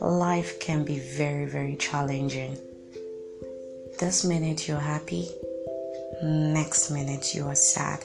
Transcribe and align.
Life 0.00 0.60
can 0.60 0.84
be 0.84 0.98
very, 0.98 1.46
very 1.46 1.76
challenging. 1.76 2.56
This 3.98 4.24
minute 4.24 4.68
you're 4.68 4.78
happy, 4.78 5.28
next 6.22 6.90
minute 6.90 7.34
you 7.34 7.46
are 7.46 7.54
sad. 7.54 8.04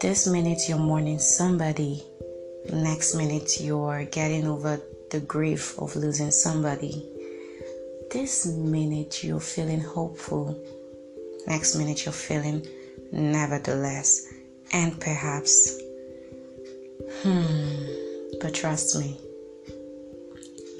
This 0.00 0.26
minute 0.26 0.68
you're 0.68 0.78
mourning 0.78 1.18
somebody, 1.18 2.02
next 2.72 3.14
minute 3.14 3.60
you're 3.60 4.04
getting 4.04 4.46
over 4.46 4.80
the 5.10 5.20
grief 5.20 5.78
of 5.78 5.96
losing 5.96 6.30
somebody. 6.30 7.04
This 8.10 8.46
minute 8.46 9.22
you're 9.22 9.40
feeling 9.40 9.80
hopeful, 9.80 10.58
next 11.46 11.76
minute 11.76 12.06
you're 12.06 12.12
feeling 12.12 12.66
nevertheless, 13.12 14.32
and 14.76 15.00
perhaps. 15.00 15.80
Hmm, 17.22 17.86
but 18.42 18.52
trust 18.52 18.98
me, 18.98 19.18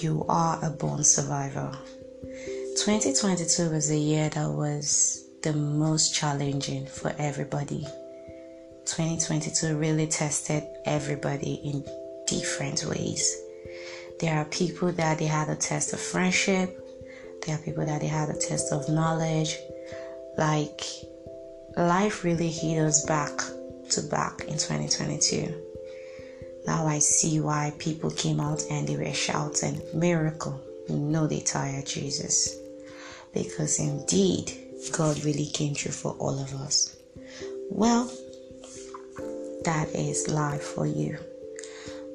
you 0.01 0.27
are 0.29 0.59
a 0.63 0.69
born 0.69 1.03
survivor. 1.03 1.73
2022 2.85 3.71
was 3.71 3.91
a 3.91 3.97
year 3.97 4.29
that 4.29 4.51
was 4.51 5.25
the 5.43 5.55
most 5.55 6.15
challenging 6.15 6.87
for 6.87 7.15
everybody. 7.19 7.87
2022 8.85 9.79
really 9.79 10.07
tested 10.07 10.63
everybody 10.85 11.55
in 11.65 11.83
different 12.27 12.85
ways. 12.85 13.35
There 14.21 14.37
are 14.37 14.45
people 14.45 14.93
that 14.93 15.19
they 15.19 15.25
had 15.25 15.49
a 15.49 15.57
test 15.57 15.95
of 15.95 16.01
friendship, 16.01 16.69
there 17.47 17.55
are 17.55 17.63
people 17.63 17.87
that 17.87 18.03
they 18.03 18.09
had 18.09 18.29
a 18.29 18.39
test 18.39 18.75
of 18.75 18.91
knowledge. 18.91 19.57
Like, 20.37 20.83
life 21.79 22.25
really 22.25 22.51
hit 22.51 22.79
us 22.79 23.07
back 23.07 23.41
to 23.91 24.03
back 24.03 24.43
in 24.43 24.55
2022. 24.55 25.55
Now 26.67 26.87
I 26.87 26.99
see 26.99 27.41
why 27.41 27.73
people 27.79 28.11
came 28.11 28.41
out 28.41 28.65
and 28.71 28.87
they 28.89 28.97
were 28.97 29.13
shouting, 29.13 29.81
Miracle. 29.95 30.61
You 30.89 30.97
know 30.97 31.27
they 31.27 31.41
tired 31.41 31.87
Jesus. 31.87 32.57
Because 33.33 33.79
indeed, 33.79 34.53
God 34.93 35.23
really 35.25 35.47
came 35.47 35.75
through 35.75 35.93
for 35.93 36.13
all 36.19 36.39
of 36.39 36.55
us. 36.55 36.97
Well, 37.71 38.11
that 39.65 39.89
is 39.95 40.29
life 40.29 40.63
for 40.63 40.87
you. 40.87 41.19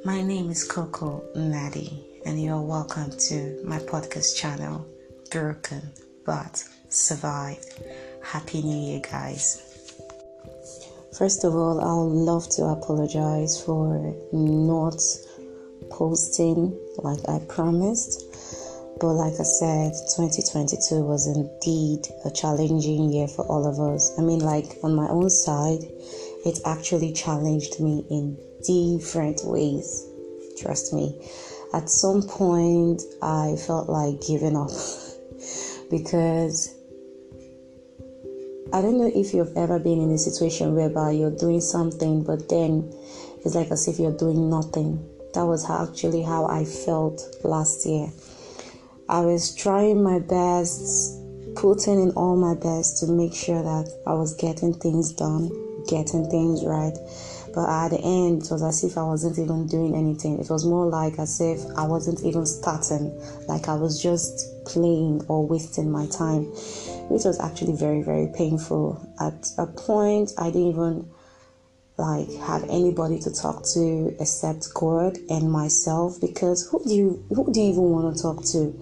My 0.03 0.21
name 0.21 0.49
is 0.49 0.63
Coco 0.63 1.23
Nadi, 1.35 2.03
and 2.25 2.41
you're 2.41 2.61
welcome 2.61 3.11
to 3.11 3.61
my 3.65 3.79
podcast 3.79 4.35
channel, 4.35 4.85
Broken 5.31 5.81
But 6.25 6.63
Survived. 6.89 7.81
Happy 8.23 8.61
New 8.61 8.91
Year, 8.91 9.01
guys. 9.01 9.70
First 11.13 11.43
of 11.43 11.55
all, 11.55 11.81
I 11.81 11.93
would 11.93 12.15
love 12.15 12.47
to 12.51 12.65
apologize 12.65 13.61
for 13.61 14.15
not 14.31 15.03
posting 15.89 16.77
like 16.99 17.19
I 17.27 17.39
promised. 17.49 18.25
But 18.99 19.13
like 19.13 19.33
I 19.39 19.43
said, 19.43 19.91
2022 20.15 21.03
was 21.03 21.27
indeed 21.27 22.07
a 22.23 22.31
challenging 22.31 23.11
year 23.11 23.27
for 23.27 23.45
all 23.45 23.67
of 23.67 23.79
us. 23.79 24.17
I 24.17 24.21
mean, 24.21 24.39
like 24.39 24.77
on 24.83 24.95
my 24.95 25.07
own 25.09 25.29
side, 25.29 25.83
it 26.45 26.59
actually 26.65 27.11
challenged 27.11 27.81
me 27.81 28.05
in 28.09 28.37
different 28.63 29.41
ways. 29.43 30.07
Trust 30.57 30.93
me. 30.93 31.19
At 31.73 31.89
some 31.89 32.21
point, 32.21 33.01
I 33.21 33.55
felt 33.67 33.89
like 33.89 34.21
giving 34.21 34.55
up 34.55 34.69
because 35.89 36.73
I 38.73 38.81
don't 38.81 38.97
know 38.97 39.11
if 39.13 39.33
you've 39.33 39.51
ever 39.57 39.79
been 39.79 39.99
in 40.01 40.11
a 40.11 40.17
situation 40.17 40.73
whereby 40.75 41.11
you're 41.11 41.35
doing 41.35 41.59
something, 41.59 42.23
but 42.23 42.47
then 42.47 42.89
it's 43.43 43.53
like 43.53 43.69
as 43.69 43.89
if 43.89 43.99
you're 43.99 44.17
doing 44.17 44.49
nothing. 44.49 45.05
That 45.33 45.45
was 45.45 45.69
actually 45.69 46.23
how 46.23 46.45
I 46.45 46.63
felt 46.63 47.21
last 47.43 47.85
year. 47.85 48.07
I 49.09 49.19
was 49.21 49.53
trying 49.53 50.01
my 50.01 50.19
best, 50.19 51.19
putting 51.55 52.01
in 52.01 52.11
all 52.11 52.37
my 52.37 52.55
best 52.55 52.99
to 52.99 53.11
make 53.11 53.33
sure 53.33 53.61
that 53.61 53.91
I 54.07 54.13
was 54.13 54.35
getting 54.35 54.73
things 54.73 55.11
done, 55.11 55.51
getting 55.89 56.29
things 56.29 56.63
right. 56.63 56.95
But 57.53 57.67
at 57.67 57.89
the 57.89 57.99
end, 57.99 58.43
it 58.43 58.51
was 58.51 58.63
as 58.63 58.85
if 58.85 58.97
I 58.97 59.03
wasn't 59.03 59.37
even 59.37 59.67
doing 59.67 59.95
anything. 59.95 60.39
It 60.39 60.49
was 60.49 60.65
more 60.65 60.85
like 60.85 61.19
as 61.19 61.41
if 61.41 61.59
I 61.75 61.85
wasn't 61.85 62.23
even 62.23 62.45
starting, 62.45 63.11
like 63.49 63.67
I 63.67 63.75
was 63.75 64.01
just 64.01 64.47
playing 64.63 65.25
or 65.27 65.45
wasting 65.45 65.91
my 65.91 66.07
time 66.07 66.47
which 67.09 67.25
was 67.25 67.39
actually 67.39 67.75
very 67.75 68.01
very 68.01 68.27
painful. 68.35 68.99
At 69.19 69.49
a 69.57 69.67
point 69.67 70.31
i 70.37 70.45
didn't 70.51 70.69
even 70.69 71.11
like 71.97 72.31
have 72.41 72.63
anybody 72.63 73.19
to 73.19 73.31
talk 73.31 73.63
to 73.63 74.15
except 74.19 74.73
god 74.73 75.17
and 75.29 75.51
myself 75.51 76.19
because 76.19 76.67
who 76.69 76.83
do 76.83 76.93
you 76.93 77.25
who 77.29 77.51
do 77.53 77.59
you 77.59 77.71
even 77.71 77.83
want 77.83 78.15
to 78.15 78.21
talk 78.21 78.43
to? 78.43 78.73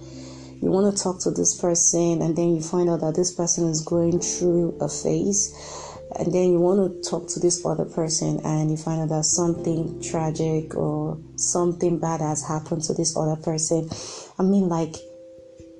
You 0.61 0.71
want 0.71 0.95
to 0.95 1.03
talk 1.03 1.21
to 1.21 1.31
this 1.31 1.59
person 1.59 2.21
and 2.21 2.35
then 2.35 2.55
you 2.55 2.61
find 2.61 2.89
out 2.89 2.99
that 3.01 3.15
this 3.15 3.33
person 3.33 3.69
is 3.69 3.81
going 3.81 4.19
through 4.19 4.77
a 4.81 4.89
phase 4.89 5.53
and 6.17 6.33
then 6.33 6.51
you 6.51 6.59
want 6.59 7.03
to 7.03 7.09
talk 7.09 7.27
to 7.29 7.39
this 7.39 7.65
other 7.65 7.85
person 7.85 8.41
and 8.43 8.69
you 8.69 8.75
find 8.75 9.01
out 9.01 9.09
that 9.09 9.23
something 9.23 10.01
tragic 10.01 10.75
or 10.75 11.17
something 11.35 11.99
bad 11.99 12.19
has 12.19 12.45
happened 12.45 12.83
to 12.83 12.93
this 12.93 13.15
other 13.15 13.37
person. 13.41 13.89
I 14.37 14.43
mean 14.43 14.67
like 14.67 14.95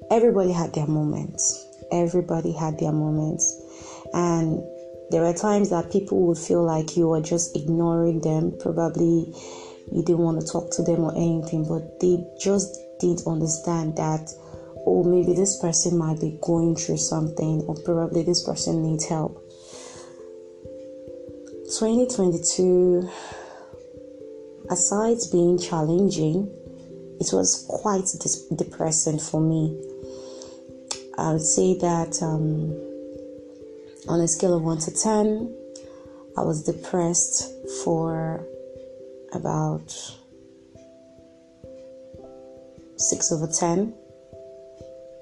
everybody 0.09 0.51
had 0.51 0.73
their 0.73 0.87
moments 0.87 1.65
everybody 1.91 2.51
had 2.51 2.79
their 2.79 2.91
moments. 2.91 3.61
And 4.13 4.63
there 5.11 5.21
were 5.21 5.33
times 5.33 5.69
that 5.69 5.91
people 5.91 6.19
would 6.27 6.37
feel 6.37 6.63
like 6.63 6.95
you 6.95 7.07
were 7.07 7.21
just 7.21 7.55
ignoring 7.55 8.21
them. 8.21 8.53
Probably 8.59 9.33
you 9.91 10.03
didn't 10.03 10.19
want 10.19 10.39
to 10.39 10.47
talk 10.47 10.71
to 10.71 10.83
them 10.83 11.03
or 11.03 11.15
anything, 11.15 11.67
but 11.67 11.99
they 11.99 12.23
just 12.39 12.77
didn't 12.99 13.25
understand 13.25 13.95
that, 13.97 14.31
oh, 14.85 15.03
maybe 15.03 15.33
this 15.33 15.59
person 15.59 15.97
might 15.97 16.19
be 16.19 16.37
going 16.41 16.75
through 16.75 16.97
something, 16.97 17.61
or 17.61 17.75
probably 17.83 18.23
this 18.23 18.43
person 18.43 18.83
needs 18.83 19.05
help. 19.05 19.43
2022, 21.79 23.09
aside 24.69 25.17
being 25.31 25.57
challenging, 25.57 26.51
it 27.19 27.33
was 27.33 27.65
quite 27.67 28.05
depressing 28.55 29.19
for 29.19 29.41
me 29.41 29.77
I 31.19 31.33
would 31.33 31.41
say 31.41 31.77
that 31.79 32.23
um, 32.23 32.71
on 34.07 34.21
a 34.21 34.27
scale 34.27 34.55
of 34.55 34.63
1 34.63 34.77
to 34.79 34.91
10, 34.91 35.53
I 36.37 36.41
was 36.41 36.63
depressed 36.63 37.51
for 37.83 38.45
about 39.33 39.91
6 42.95 43.31
over 43.33 43.47
10, 43.47 43.93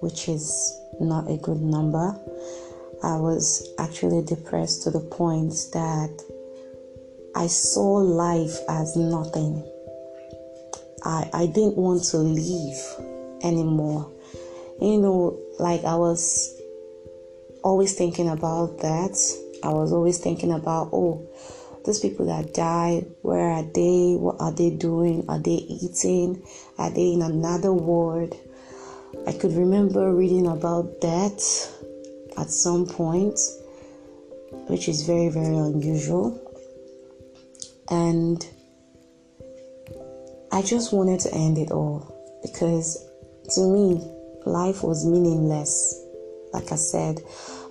which 0.01 0.29
is 0.29 0.79
not 0.99 1.31
a 1.31 1.37
good 1.37 1.61
number. 1.61 2.15
I 3.03 3.17
was 3.17 3.67
actually 3.79 4.23
depressed 4.23 4.83
to 4.83 4.91
the 4.91 4.99
point 4.99 5.53
that 5.73 6.23
I 7.35 7.47
saw 7.47 7.93
life 7.97 8.57
as 8.69 8.95
nothing. 8.95 9.63
I, 11.03 11.29
I 11.33 11.45
didn't 11.47 11.75
want 11.75 12.03
to 12.05 12.17
live 12.17 13.41
anymore 13.43 14.11
you 14.81 14.97
know, 14.97 15.39
like 15.59 15.83
I 15.83 15.95
was 15.95 16.59
always 17.63 17.95
thinking 17.95 18.29
about 18.29 18.79
that. 18.79 19.17
I 19.63 19.69
was 19.69 19.91
always 19.91 20.19
thinking 20.19 20.51
about, 20.51 20.89
oh, 20.93 21.27
those 21.85 21.99
people 21.99 22.25
that 22.27 22.53
died, 22.53 23.05
where 23.21 23.49
are 23.49 23.63
they? 23.63 24.15
What 24.15 24.35
are 24.39 24.51
they 24.51 24.69
doing? 24.69 25.25
Are 25.29 25.39
they 25.39 25.51
eating? 25.51 26.45
Are 26.77 26.89
they 26.89 27.13
in 27.13 27.21
another 27.21 27.73
world? 27.73 28.35
I 29.25 29.31
could 29.31 29.53
remember 29.53 30.13
reading 30.13 30.47
about 30.47 31.01
that 31.01 31.41
at 32.37 32.51
some 32.51 32.85
point, 32.85 33.39
which 34.67 34.87
is 34.87 35.03
very, 35.03 35.29
very 35.29 35.55
unusual. 35.57 36.43
And 37.89 38.45
I 40.51 40.61
just 40.61 40.91
wanted 40.93 41.21
to 41.21 41.33
end 41.33 41.57
it 41.57 41.71
all 41.71 42.13
because 42.41 43.05
to 43.55 43.61
me, 43.61 44.16
life 44.47 44.83
was 44.83 45.05
meaningless. 45.05 46.03
Like 46.53 46.71
I 46.71 46.75
said, 46.75 47.21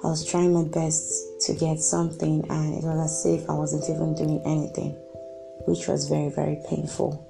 I 0.05 0.09
was 0.09 0.25
trying 0.25 0.53
my 0.53 0.65
best 0.65 1.43
to 1.47 1.55
get 1.55 1.81
something, 1.81 2.45
and 2.51 2.75
it 2.75 2.85
was 2.85 3.25
as 3.27 3.27
if 3.27 3.51
I 3.51 3.55
wasn't 3.55 3.89
even 3.91 4.15
doing 4.15 4.43
anything, 4.45 4.93
which 5.67 5.89
was 5.89 6.09
very, 6.09 6.29
very 6.29 6.63
painful. 6.69 7.23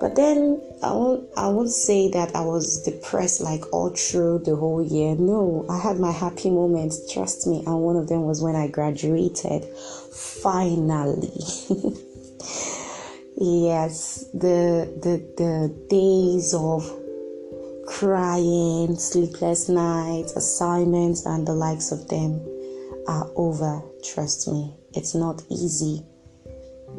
But 0.00 0.16
then 0.16 0.60
I 0.82 0.92
won't, 0.92 1.28
I 1.36 1.48
won't 1.48 1.70
say 1.70 2.10
that 2.10 2.34
I 2.34 2.40
was 2.40 2.82
depressed 2.82 3.40
like 3.40 3.72
all 3.72 3.90
through 3.90 4.40
the 4.40 4.56
whole 4.56 4.82
year. 4.82 5.14
No, 5.16 5.64
I 5.68 5.78
had 5.78 5.98
my 5.98 6.12
happy 6.12 6.50
moments, 6.50 7.12
trust 7.12 7.46
me, 7.46 7.62
and 7.66 7.80
one 7.80 7.96
of 7.96 8.08
them 8.08 8.24
was 8.24 8.42
when 8.42 8.56
I 8.56 8.68
graduated. 8.68 9.64
Finally. 10.12 11.32
yes, 13.36 14.24
the 14.34 14.90
the 15.00 15.22
the 15.36 15.74
days 15.88 16.54
of 16.54 17.03
crying, 17.86 18.96
sleepless 18.96 19.68
nights, 19.68 20.36
assignments, 20.36 21.26
and 21.26 21.46
the 21.46 21.54
likes 21.54 21.92
of 21.92 22.08
them 22.08 22.40
are 23.06 23.30
over. 23.36 23.82
Trust 24.02 24.48
me, 24.48 24.74
it's 24.94 25.14
not 25.14 25.42
easy. 25.50 26.04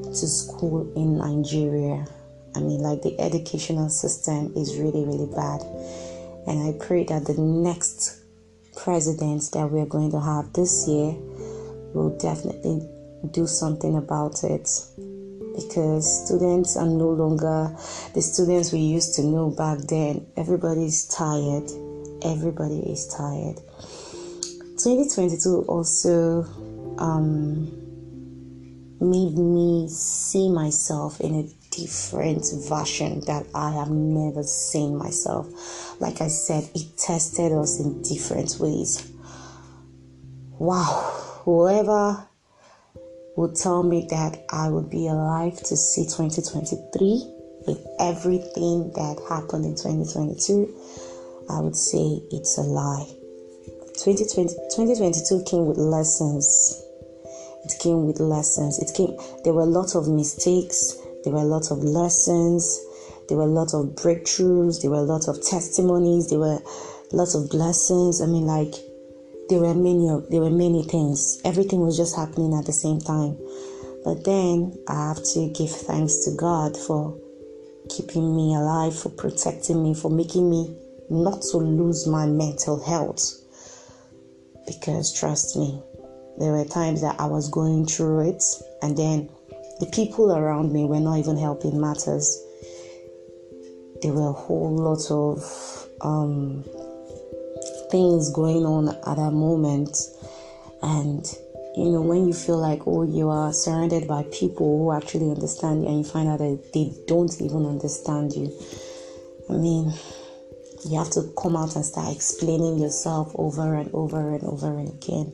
to 0.03 0.27
school 0.27 0.91
in 0.95 1.17
Nigeria. 1.17 2.05
I 2.55 2.59
mean, 2.59 2.81
like 2.81 3.01
the 3.01 3.19
educational 3.19 3.89
system 3.89 4.53
is 4.55 4.77
really, 4.77 5.03
really 5.05 5.31
bad. 5.33 5.61
And 6.47 6.67
I 6.67 6.85
pray 6.85 7.03
that 7.05 7.25
the 7.25 7.39
next 7.39 8.21
president 8.75 9.49
that 9.53 9.69
we're 9.71 9.85
going 9.85 10.11
to 10.11 10.19
have 10.19 10.51
this 10.53 10.87
year 10.87 11.15
will 11.93 12.17
definitely 12.19 12.87
do 13.31 13.47
something 13.47 13.95
about 13.97 14.43
it 14.43 14.69
because 15.55 16.25
students 16.25 16.75
are 16.77 16.85
no 16.85 17.09
longer 17.09 17.75
the 18.13 18.21
students 18.21 18.71
we 18.71 18.79
used 18.79 19.15
to 19.15 19.23
know 19.23 19.49
back 19.49 19.79
then. 19.87 20.25
Everybody's 20.37 21.05
tired. 21.05 21.69
Everybody 22.23 22.79
is 22.91 23.07
tired. 23.07 23.57
2022 24.77 25.65
also 25.67 26.43
um, 26.97 27.65
made 28.99 29.37
me 29.37 29.87
see 29.89 30.49
myself 30.49 31.19
in 31.21 31.35
a 31.35 31.47
different 31.75 32.45
version 32.67 33.21
that 33.21 33.45
I 33.53 33.71
have 33.71 33.89
never 33.89 34.43
seen 34.43 34.97
myself. 34.97 35.99
Like 35.99 36.21
I 36.21 36.27
said, 36.27 36.69
it 36.73 36.97
tested 36.97 37.51
us 37.51 37.79
in 37.79 38.01
different 38.01 38.57
ways. 38.59 39.11
Wow, 40.57 41.41
whoever 41.43 42.27
would 43.35 43.55
tell 43.55 43.83
me 43.83 44.07
that 44.09 44.45
I 44.49 44.69
would 44.69 44.89
be 44.89 45.07
alive 45.07 45.57
to 45.63 45.75
see 45.75 46.05
2023 46.05 47.35
with 47.67 47.85
everything 47.99 48.91
that 48.95 49.17
happened 49.27 49.65
in 49.65 49.75
2022, 49.75 50.73
I 51.49 51.59
would 51.59 51.75
say 51.75 52.21
it's 52.31 52.57
a 52.57 52.61
lie. 52.61 53.07
2020, 53.97 54.53
2022 54.75 55.43
came 55.49 55.65
with 55.65 55.77
lessons. 55.77 56.81
It 57.65 57.79
came 57.79 58.05
with 58.05 58.19
lessons. 58.19 58.79
It 58.79 58.95
came. 58.95 59.17
There 59.43 59.53
were 59.53 59.63
a 59.63 59.65
lot 59.65 59.95
of 59.95 60.07
mistakes. 60.07 60.97
There 61.23 61.33
were 61.33 61.41
a 61.41 61.51
lot 61.51 61.71
of 61.71 61.79
lessons. 61.79 62.79
There 63.27 63.37
were 63.37 63.43
a 63.43 63.47
lot 63.47 63.73
of 63.73 63.95
breakthroughs. 63.95 64.81
There 64.81 64.91
were 64.91 64.97
a 64.97 65.09
lot 65.09 65.27
of 65.27 65.41
testimonies. 65.43 66.29
There 66.29 66.39
were 66.39 66.59
lots 67.11 67.33
of 67.33 67.49
blessings. 67.49 68.21
I 68.21 68.27
mean, 68.27 68.45
like 68.45 68.75
there 69.49 69.59
were 69.59 69.73
many 69.73 70.07
there 70.29 70.41
were 70.41 70.49
many 70.49 70.83
things. 70.83 71.39
Everything 71.45 71.81
was 71.81 71.97
just 71.97 72.15
happening 72.15 72.53
at 72.53 72.65
the 72.65 72.73
same 72.73 72.99
time. 72.99 73.37
But 74.03 74.23
then 74.23 74.77
I 74.87 75.09
have 75.09 75.23
to 75.33 75.49
give 75.49 75.71
thanks 75.71 76.25
to 76.25 76.31
God 76.35 76.77
for 76.77 77.17
keeping 77.89 78.35
me 78.35 78.55
alive, 78.55 78.97
for 78.97 79.09
protecting 79.09 79.83
me, 79.83 79.93
for 79.93 80.09
making 80.09 80.49
me 80.49 80.75
not 81.09 81.41
to 81.51 81.57
lose 81.57 82.07
my 82.07 82.25
mental 82.25 82.83
health. 82.83 83.33
Because 84.67 85.13
trust 85.13 85.55
me, 85.55 85.79
there 86.37 86.51
were 86.51 86.65
times 86.65 87.01
that 87.01 87.19
I 87.19 87.25
was 87.25 87.49
going 87.49 87.85
through 87.85 88.29
it, 88.29 88.43
and 88.81 88.97
then 88.97 89.29
the 89.79 89.87
people 89.87 90.31
around 90.31 90.71
me 90.71 90.85
were 90.85 90.99
not 90.99 91.17
even 91.17 91.37
helping 91.37 91.79
matters. 91.79 92.41
There 94.01 94.13
were 94.13 94.29
a 94.29 94.33
whole 94.33 94.75
lot 94.75 95.09
of 95.11 95.87
um, 96.01 96.63
things 97.95 98.29
going 98.31 98.65
on 98.65 98.89
at 98.89 99.15
that 99.15 99.31
moment, 99.31 99.97
and 100.81 101.25
you 101.77 101.91
know, 101.91 102.01
when 102.01 102.27
you 102.27 102.33
feel 102.33 102.57
like, 102.57 102.81
oh, 102.85 103.03
you 103.03 103.29
are 103.29 103.53
surrounded 103.53 104.05
by 104.05 104.23
people 104.33 104.67
who 104.79 104.91
actually 104.91 105.29
understand 105.31 105.83
you, 105.83 105.87
and 105.87 105.97
you 105.99 106.03
find 106.03 106.27
out 106.27 106.39
that 106.39 106.73
they 106.73 106.91
don't 107.07 107.33
even 107.39 107.65
understand 107.65 108.33
you. 108.33 108.51
I 109.49 109.53
mean, 109.53 109.93
you 110.83 110.97
have 110.97 111.09
to 111.11 111.31
come 111.41 111.55
out 111.55 111.75
and 111.75 111.85
start 111.85 112.13
explaining 112.13 112.79
yourself 112.79 113.31
over 113.35 113.75
and 113.75 113.89
over 113.93 114.35
and 114.35 114.43
over 114.43 114.77
and 114.77 114.89
again. 114.89 115.31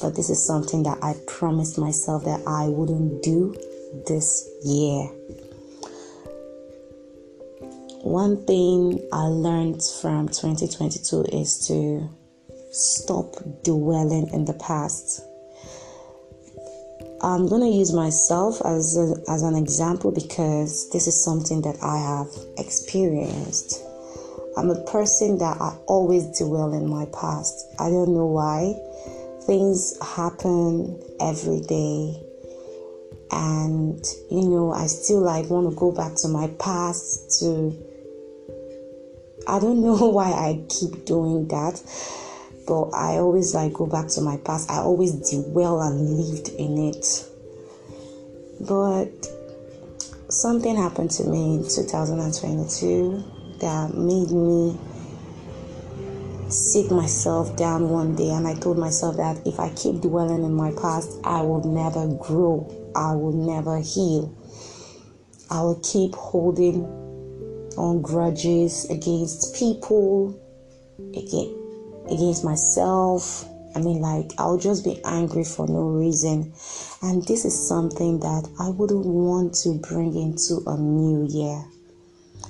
But 0.00 0.16
this 0.16 0.28
is 0.28 0.44
something 0.44 0.82
that 0.82 0.98
I 1.02 1.14
promised 1.28 1.78
myself 1.78 2.24
that 2.24 2.42
I 2.48 2.66
wouldn't 2.66 3.22
do 3.22 3.54
this 4.08 4.48
year. 4.64 5.08
One 8.02 8.44
thing 8.46 8.98
I 9.12 9.26
learned 9.26 9.80
from 10.00 10.26
2022 10.26 11.22
is 11.32 11.68
to 11.68 12.10
stop 12.72 13.36
dwelling 13.62 14.28
in 14.32 14.44
the 14.44 14.54
past. 14.54 15.22
I'm 17.22 17.46
going 17.46 17.62
to 17.62 17.68
use 17.68 17.92
myself 17.92 18.60
as, 18.64 18.96
a, 18.98 19.14
as 19.30 19.42
an 19.44 19.54
example 19.54 20.10
because 20.10 20.90
this 20.90 21.06
is 21.06 21.22
something 21.22 21.62
that 21.62 21.76
I 21.80 21.96
have 21.96 22.26
experienced. 22.58 23.80
I'm 24.56 24.70
a 24.70 24.82
person 24.82 25.38
that 25.38 25.60
I 25.60 25.76
always 25.86 26.36
dwell 26.36 26.72
in 26.72 26.88
my 26.88 27.06
past. 27.12 27.72
I 27.78 27.88
don't 27.88 28.12
know 28.12 28.26
why. 28.26 28.74
Things 29.46 29.96
happen 30.02 31.00
every 31.20 31.60
day 31.60 32.20
and 33.34 34.04
you 34.30 34.46
know 34.46 34.72
i 34.74 34.84
still 34.86 35.22
like 35.22 35.48
want 35.48 35.66
to 35.66 35.74
go 35.74 35.90
back 35.90 36.14
to 36.14 36.28
my 36.28 36.48
past 36.58 37.40
to 37.40 37.72
i 39.46 39.58
don't 39.58 39.82
know 39.82 40.08
why 40.08 40.30
i 40.30 40.64
keep 40.68 41.04
doing 41.04 41.46
that 41.48 41.82
but 42.66 42.90
i 42.90 43.16
always 43.18 43.54
like 43.54 43.72
go 43.72 43.86
back 43.86 44.08
to 44.08 44.20
my 44.20 44.36
past 44.38 44.70
i 44.70 44.76
always 44.76 45.12
dwell 45.30 45.80
and 45.80 45.98
lived 46.18 46.48
in 46.50 46.78
it 46.78 47.24
but 48.60 49.10
something 50.28 50.76
happened 50.76 51.10
to 51.10 51.24
me 51.24 51.56
in 51.56 51.62
2022 51.62 53.24
that 53.60 53.94
made 53.94 54.30
me 54.30 54.78
sit 56.48 56.90
myself 56.90 57.56
down 57.56 57.88
one 57.88 58.14
day 58.14 58.30
and 58.30 58.46
I 58.46 58.54
told 58.54 58.78
myself 58.78 59.16
that 59.16 59.46
if 59.46 59.58
I 59.58 59.70
keep 59.70 60.00
dwelling 60.00 60.44
in 60.44 60.52
my 60.52 60.70
past, 60.72 61.18
I 61.24 61.40
will 61.40 61.64
never 61.64 62.06
grow. 62.06 62.68
I 62.94 63.14
will 63.14 63.32
never 63.32 63.78
heal. 63.78 64.36
I 65.50 65.62
will 65.62 65.80
keep 65.82 66.14
holding 66.14 67.01
on 67.76 68.02
grudges 68.02 68.88
against 68.90 69.54
people, 69.54 70.38
again, 71.14 71.54
against 72.06 72.44
myself. 72.44 73.44
I 73.74 73.80
mean, 73.80 74.00
like, 74.00 74.32
I'll 74.38 74.58
just 74.58 74.84
be 74.84 75.00
angry 75.04 75.44
for 75.44 75.66
no 75.66 75.82
reason. 75.88 76.52
And 77.02 77.26
this 77.26 77.44
is 77.44 77.68
something 77.68 78.20
that 78.20 78.48
I 78.60 78.68
wouldn't 78.68 79.06
want 79.06 79.54
to 79.62 79.74
bring 79.78 80.14
into 80.14 80.62
a 80.66 80.76
new 80.76 81.26
year. 81.28 81.64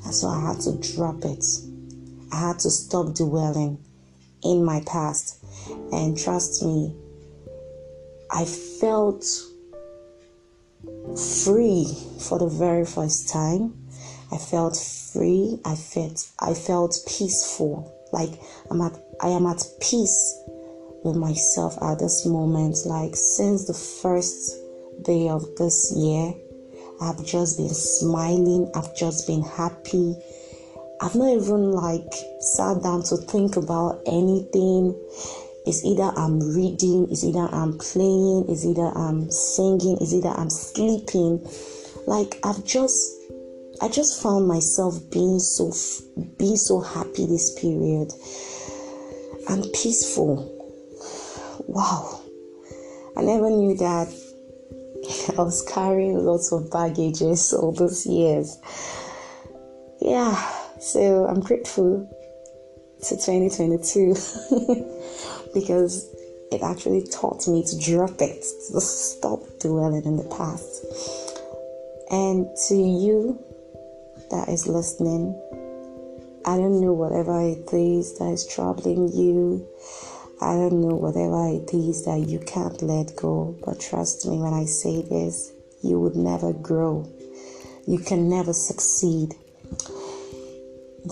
And 0.04 0.14
so 0.14 0.28
I 0.28 0.40
had 0.40 0.60
to 0.62 0.72
drop 0.94 1.24
it. 1.24 1.44
I 2.32 2.48
had 2.48 2.58
to 2.60 2.70
stop 2.70 3.14
dwelling 3.14 3.78
in 4.42 4.64
my 4.64 4.82
past. 4.86 5.44
And 5.92 6.18
trust 6.18 6.64
me, 6.64 6.94
I 8.30 8.44
felt 8.44 9.24
free 11.16 11.86
for 12.18 12.38
the 12.38 12.48
very 12.48 12.84
first 12.84 13.28
time. 13.28 13.74
I 14.32 14.38
felt 14.38 14.76
free. 15.12 15.58
I 15.64 15.74
felt 15.74 16.28
I 16.40 16.54
felt 16.54 16.98
peaceful. 17.06 17.92
Like 18.12 18.30
I'm 18.70 18.80
at 18.80 18.98
I 19.20 19.28
am 19.28 19.46
at 19.46 19.62
peace 19.80 20.40
with 21.04 21.16
myself 21.16 21.76
at 21.82 21.98
this 21.98 22.26
moment. 22.26 22.76
Like 22.86 23.16
since 23.16 23.66
the 23.66 23.74
first 23.74 24.56
day 25.02 25.28
of 25.28 25.44
this 25.56 25.92
year, 25.96 26.34
I've 27.00 27.24
just 27.24 27.58
been 27.58 27.74
smiling. 27.74 28.70
I've 28.74 28.94
just 28.96 29.26
been 29.26 29.42
happy. 29.42 30.16
I've 31.00 31.16
not 31.16 31.32
even 31.32 31.72
like 31.72 32.12
sat 32.40 32.82
down 32.82 33.02
to 33.04 33.16
think 33.16 33.56
about 33.56 34.02
anything. 34.06 34.94
It's 35.64 35.84
either 35.84 36.10
I'm 36.16 36.40
reading, 36.54 37.06
it's 37.10 37.22
either 37.22 37.48
I'm 37.52 37.78
playing, 37.78 38.46
it's 38.48 38.64
either 38.64 38.90
I'm 38.96 39.30
singing, 39.30 39.96
it's 40.00 40.12
either 40.12 40.30
I'm 40.30 40.50
sleeping. 40.50 41.46
Like 42.06 42.38
I've 42.44 42.64
just 42.64 43.21
I 43.82 43.88
just 43.88 44.22
found 44.22 44.46
myself 44.46 44.94
being 45.10 45.40
so 45.40 45.72
being 46.38 46.56
so 46.56 46.80
happy 46.80 47.26
this 47.26 47.52
period 47.60 48.12
and 49.48 49.64
peaceful. 49.72 50.48
Wow. 51.66 52.20
I 53.16 53.22
never 53.22 53.50
knew 53.50 53.76
that 53.78 54.06
I 55.36 55.42
was 55.42 55.62
carrying 55.68 56.24
lots 56.24 56.52
of 56.52 56.70
baggages 56.70 57.52
all 57.52 57.72
those 57.72 58.06
years. 58.06 58.56
Yeah. 60.00 60.36
So 60.78 61.26
I'm 61.26 61.40
grateful 61.40 62.08
to 63.02 63.16
2022 63.16 64.14
because 65.54 66.08
it 66.52 66.62
actually 66.62 67.04
taught 67.08 67.48
me 67.48 67.64
to 67.64 67.78
drop 67.80 68.20
it, 68.20 68.44
to 68.72 68.80
stop 68.80 69.40
dwelling 69.58 70.04
in 70.04 70.18
the 70.18 70.36
past. 70.36 70.86
And 72.12 72.46
to 72.68 72.76
you 72.76 73.42
that 74.32 74.48
is 74.48 74.66
listening, 74.66 75.32
I 76.44 76.56
don't 76.56 76.80
know 76.80 76.92
whatever 76.92 77.40
it 77.40 77.72
is 77.72 78.18
that 78.18 78.32
is 78.32 78.46
troubling 78.46 79.12
you. 79.12 79.64
I 80.40 80.54
don't 80.54 80.80
know 80.80 80.96
whatever 80.96 81.46
it 81.48 81.72
is 81.72 82.04
that 82.06 82.28
you 82.28 82.40
can't 82.40 82.82
let 82.82 83.14
go. 83.14 83.56
But 83.64 83.78
trust 83.78 84.26
me 84.26 84.38
when 84.38 84.52
I 84.52 84.64
say 84.64 85.02
this, 85.02 85.52
you 85.82 86.00
would 86.00 86.16
never 86.16 86.52
grow. 86.52 87.08
You 87.86 87.98
can 87.98 88.28
never 88.28 88.52
succeed 88.52 89.36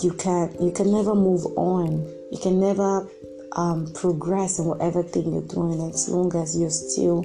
you 0.03 0.13
can 0.13 0.55
you 0.61 0.71
can 0.71 0.93
never 0.93 1.15
move 1.15 1.45
on. 1.57 2.07
You 2.31 2.39
can 2.41 2.61
never 2.61 3.09
um, 3.53 3.93
progress 3.93 4.59
in 4.59 4.67
whatever 4.67 5.03
thing 5.03 5.33
you're 5.33 5.43
doing 5.43 5.91
as 5.91 6.09
long 6.09 6.35
as 6.37 6.59
you're 6.59 6.71
still 6.71 7.25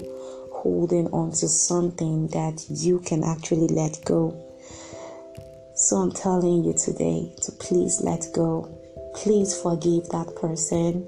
holding 0.51 1.07
on 1.07 1.29
to 1.31 1.47
something 1.47 2.27
that 2.29 2.65
you 2.69 2.99
can 2.99 3.23
actually 3.23 3.67
let 3.67 4.03
go. 4.03 4.41
So 5.75 5.97
I'm 5.97 6.13
telling 6.13 6.63
you 6.63 6.73
today 6.73 7.33
to 7.41 7.51
please 7.51 7.99
let 8.01 8.27
go. 8.33 8.71
Please 9.13 9.53
forgive 9.61 10.07
that 10.07 10.33
person. 10.39 11.05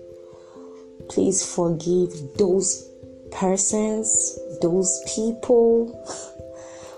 Please 1.07 1.41
forgive 1.55 2.11
those 2.37 2.85
persons, 3.31 4.37
those 4.61 5.01
people, 5.15 5.87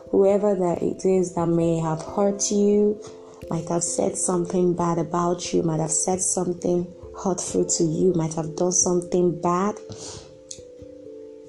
whoever 0.10 0.56
that 0.56 0.82
it 0.82 1.06
is 1.06 1.36
that 1.36 1.46
may 1.46 1.78
have 1.78 2.02
hurt 2.02 2.50
you, 2.50 3.00
might 3.52 3.70
have 3.70 3.84
said 3.84 4.18
something 4.18 4.74
bad 4.74 4.98
about 4.98 5.54
you, 5.54 5.62
might 5.62 5.80
have 5.80 5.92
said 5.92 6.22
something 6.22 6.92
hurtful 7.24 7.66
to 7.66 7.84
you, 7.84 8.14
might 8.14 8.34
have 8.34 8.56
done 8.56 8.72
something 8.72 9.40
bad. 9.42 9.76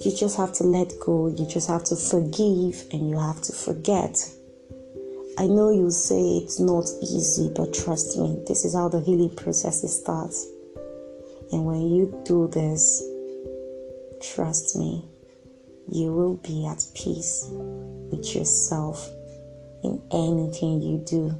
You 0.05 0.15
just 0.15 0.37
have 0.37 0.53
to 0.55 0.65
let 0.65 0.93
go, 1.01 1.29
you 1.29 1.47
just 1.47 1.69
have 1.69 1.85
to 1.85 1.97
forgive, 1.97 2.85
and 2.93 3.09
you 3.09 3.19
have 3.19 3.41
to 3.41 3.53
forget. 3.55 4.19
I 5.41 5.47
know 5.47 5.71
you 5.71 5.91
say 5.91 6.37
it's 6.37 6.61
not 6.61 6.85
easy, 7.01 7.51
but 7.57 7.73
trust 7.73 8.19
me, 8.19 8.43
this 8.47 8.67
is 8.67 8.75
how 8.75 8.91
the 8.91 9.01
healing 9.01 9.35
process 9.35 9.81
starts. 9.91 10.47
And 11.51 11.65
when 11.65 11.81
you 11.81 12.23
do 12.27 12.47
this, 12.49 13.03
trust 14.21 14.77
me, 14.77 15.03
you 15.91 16.13
will 16.13 16.37
be 16.37 16.67
at 16.67 16.87
peace 16.95 17.47
with 17.49 18.35
yourself 18.35 19.09
in 19.83 20.03
anything 20.13 20.83
you 20.83 20.99
do. 21.07 21.35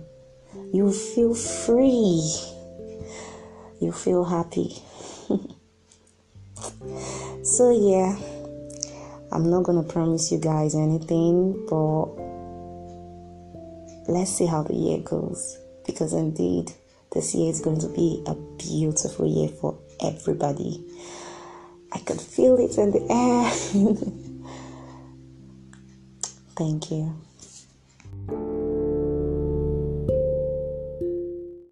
You 0.73 0.91
feel 0.91 1.35
free. 1.35 2.25
You 3.83 3.93
feel 3.93 4.25
happy. 4.25 4.83
so, 7.43 7.71
yeah, 7.71 8.17
I'm 9.31 9.51
not 9.51 9.65
gonna 9.65 9.83
promise 9.83 10.33
you 10.33 10.39
guys 10.39 10.75
anything, 10.75 11.67
but 11.69 12.30
let's 14.11 14.33
see 14.33 14.47
how 14.47 14.63
the 14.63 14.75
year 14.75 14.99
goes 14.99 15.59
because, 15.87 16.13
indeed, 16.13 16.73
this 17.13 17.35
year 17.35 17.51
is 17.51 17.61
going 17.61 17.81
to 17.81 17.89
be 17.89 18.23
a 18.27 18.35
beautiful 18.35 19.27
year 19.27 19.49
for 19.49 19.79
everybody. 20.01 20.85
I 21.93 21.99
can 21.99 22.19
feel 22.19 22.57
it 22.59 22.79
in 22.79 22.93
the 22.93 23.05
air. 23.11 23.51
Thank 26.57 26.91
you. 26.91 27.15